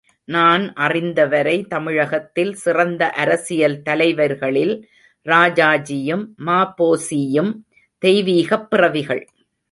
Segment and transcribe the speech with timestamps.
[0.27, 4.73] நான் அறிந்த வரை தமிழகத்தில் சிறந்த அரசியல் தலைவர்களில்
[5.25, 7.51] ராஜாஜியும், ம.பொ.சியும்
[8.01, 9.23] தெய்வீகப் பிறவிகள்!